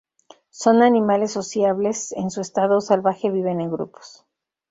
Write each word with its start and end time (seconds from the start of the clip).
Son 0.49 0.81
animales 0.81 1.31
sociables, 1.31 2.11
en 2.13 2.31
su 2.31 2.41
estado 2.41 2.81
salvaje 2.81 3.29
viven 3.29 3.61
en 3.61 3.69
grupos. 3.69 4.25